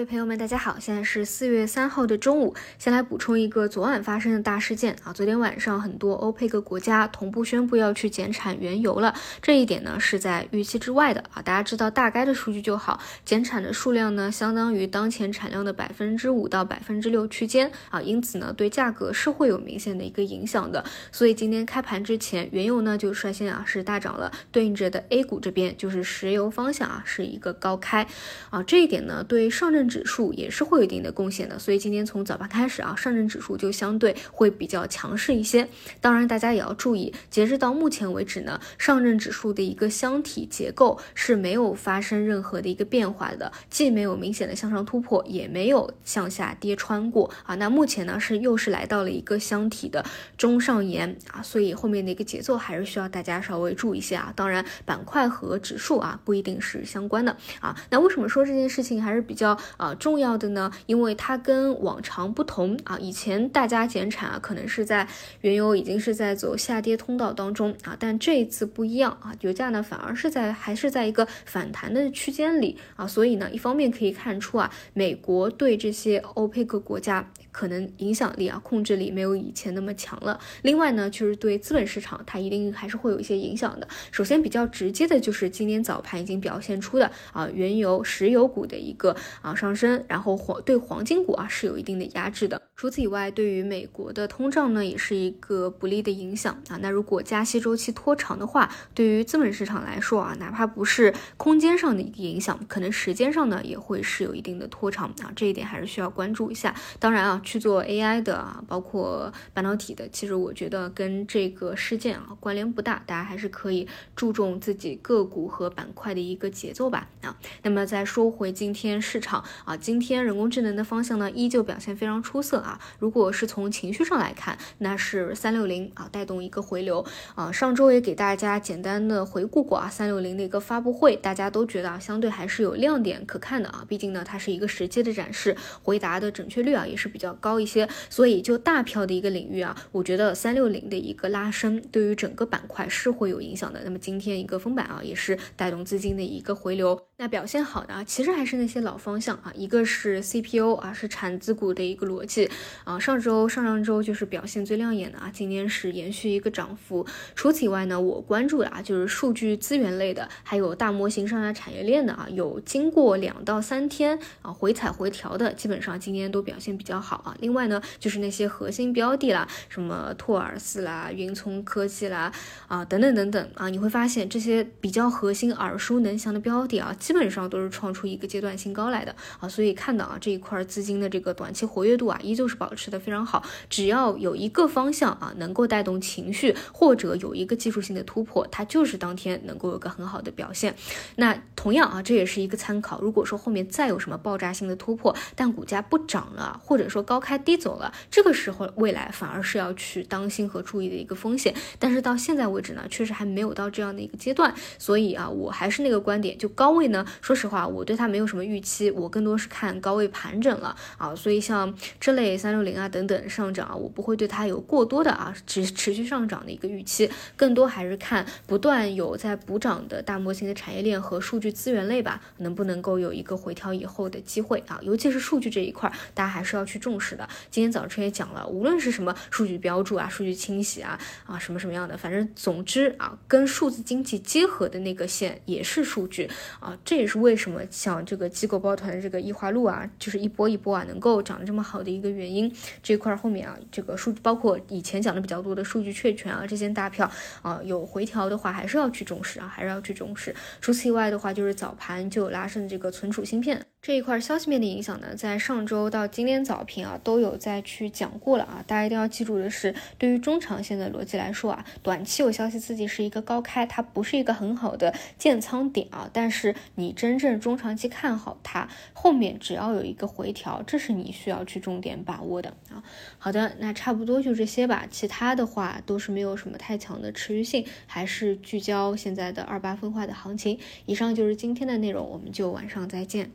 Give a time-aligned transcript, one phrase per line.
[0.00, 2.54] 位朋友们，大家好，现在是四月三号的中午。
[2.78, 11.42] 先来补充一个昨晚发生的大事件啊，昨天晚上很多欧佩克国家同步宣布要去减产原油了，这一点呢是在预期之外的啊。
[11.42, 20.82] 大家知道大概的数据就好，减产的数量呢相当于当前产量的百分之五到百分之六区间啊，因此呢对价格是会有明显的一个影响的。
[21.12, 28.06] 所以今天开盘之前，原油呢就率先啊是大涨了，对应着的 A 股这边就是石油方向啊是一个高开
[28.48, 29.89] 啊，这一点呢对上证。
[29.90, 35.68] 指数也是会有一定的贡献的，所以今天从早盘开始啊，上证指数就相对会比较强势一些。
[36.00, 47.56] 当然，大家也要注意，截止到目前为止呢，上证指数的一个箱体结构是没有发生任何的一个变化的，既没有明显的向上突破，也没有向下跌穿过啊。
[47.56, 50.04] 那目前呢是又是来到了一个箱体的
[50.38, 54.32] 中上沿啊，所以后面的一个节奏还是需要大家稍微注意一些啊。
[54.36, 57.76] 当然，板块和指数啊不一定是相关的啊。
[57.90, 59.50] 那为什么说这件事情还是比较？
[59.76, 62.98] 啊，重要的呢，因为它跟往常不同啊。
[62.98, 65.06] 以前大家减产啊，可能是在
[65.40, 77.30] 原油已经是在走下跌通道当中啊，但这一次不一样啊，油价呢反而是在还是在一个反弹的区间里啊，所以呢，一方面可以看出啊，美国对这些欧佩克国家。
[77.52, 80.38] 可能影响力啊，控制力没有以前那么强了。
[80.62, 83.88] 另外呢，就是对资本市场，它一定还是会有一些影响的。
[84.12, 92.62] 首先比较直接的就是今天早盘已经表现出的啊，原油、石油股的一个啊上升，然后黄对黄金股啊是有一定的压制的。
[92.76, 96.78] 除此以外，对于美国的通胀呢，也是一个不利的影响啊。
[96.80, 105.30] 那如果加息周期拖长的话，对于资本市场来说啊，哪怕不是空间上的一个影响，可能时间上呢也会是有一定的拖长啊。
[105.36, 106.74] 这一点还是需要关注一下。
[106.98, 107.38] 当然啊。
[107.42, 117.36] 去做 AI 的啊，包括半导体的，其实我觉得跟这个事件啊关联不大，大家还是可以注重自己个股和板块的一个节奏吧啊。
[117.62, 122.78] 那么再说回今天市场啊，今天人工智能的方向呢依旧表现非常出色啊。
[122.98, 127.50] 如果是从情绪上来看，那是三六零啊带动一个回流啊。
[127.50, 133.84] 上周也给大家简单的回顾过啊，三六零的一个发布会，大家都觉得啊相对还是有亮点可看的啊。
[133.88, 137.36] 毕竟呢它是一个实际的展示，回答的准确率啊也是比较。
[137.40, 143.80] 高一些，所以就大票的一个领域啊，我觉得三六零的一个拉升对于整个板块是会有影响的。
[143.82, 147.09] 那么今天一个封板啊，也是带动资金的一个回流。
[147.20, 152.48] 那表现好的啊，其实还是那些老方向啊，一个是 CPU 啊，是产资股的一个逻辑
[152.84, 152.98] 啊。
[152.98, 157.06] 上周、上上周就是表现最亮眼的啊，今天是延续一个涨幅。
[157.34, 167.36] 除此以外呢，我关注的啊，就是数据资源类的，还有大模型上下产业链的啊，有经过两到三天啊回踩回调的，基本上今天都表现比较好啊。
[167.40, 172.32] 另外呢，就是那些核心标的啦，什么拓尔斯啦、云聪科技啦
[172.66, 176.96] 啊等等等等啊，你会发现这些比较核心、耳熟能详的标的啊。
[177.10, 183.42] 基本上都是创出一个阶段性高来的啊，所以看到啊这一块资金的这个短期活跃度啊，依旧是保持的非常好。
[183.68, 190.72] 只要有一个方向啊能够带动情绪，或者有一个技术性的突破，它就是当天能够有个很好的表现。
[191.16, 193.00] 那同样啊，这也是一个参考。
[193.00, 201.52] 如果说后面再有什么爆炸性的突破，但股价不涨了，或者说高开低走了，这个时候未来反而是要去当心和注意的一个风险。
[201.80, 206.99] 但是到现在为止呢，确实还没有到这样的一个阶段，所以啊，我还是那个观点，就高位呢。
[207.20, 227.28] 说实话，我对它没有什么预期，我更多是看高位盘整了啊，所以像这类三六零啊等等上涨啊，我不会对它有过多的啊持持续上涨的一个预期，更多还是看不断有在补涨的大模型的产业链和数据资源类吧，能不能够有一个回调以后的机会啊，尤其是数据这一块，大家还是要去重视的。
[227.50, 236.28] 今天早晨也讲了，无论是什么数据标注啊、数据清洗啊啊什么什么样的，反正总之啊，跟数字经济结合的那个线也是数据
[236.58, 236.76] 啊。
[236.90, 242.52] 这也是为什么像这个机构抱团这个易华路啊，就是一波一波啊，能够涨得这么好的一个原因。
[242.82, 247.08] 这块后面啊，这个数包括以前讲的比较多的数据确权啊，这些大票
[247.42, 250.34] 啊，有回调的话，还是要去重视啊，还是要去重视。
[250.60, 253.69] 除此以外的话，就是早盘就有拉升这个存储芯片。
[253.82, 258.62] 这一块消息面的影响呢，在上周到今天早评啊，都有再去讲过了啊。
[258.66, 266.10] 大家一定要记住的是，对于中长线的逻辑来说啊，短期有消息刺激是一个高开，它不是一个很好的建仓点啊。
[266.12, 272.84] 但是你真正中长期看好它，后面只要有一个回调，这是你需要去重点把握的啊。
[273.16, 280.58] 好的，那差不多就这些吧，其他的话都是没有什么太强的持续性，还是聚焦现在的二八分化的行情。
[280.84, 283.30] 以上就是今天的内容，我们就晚上再见。